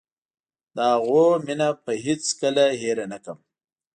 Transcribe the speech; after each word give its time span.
د 0.75 0.77
هغوی 0.93 1.31
مينه 1.45 1.67
به 1.83 1.93
هېڅ 2.05 2.23
کله 2.41 2.63
هېره 2.81 3.05
نکړم. 3.13 3.39